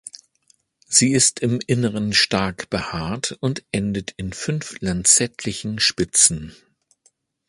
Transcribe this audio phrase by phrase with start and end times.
[0.87, 6.55] Sie ist im Inneren stark behaart und endet in fünf lanzettlichen Spitzen.